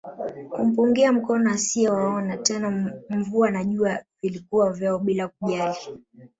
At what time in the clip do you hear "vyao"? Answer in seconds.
4.73-4.99